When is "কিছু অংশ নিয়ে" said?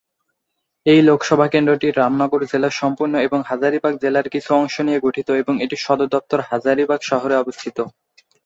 4.29-5.03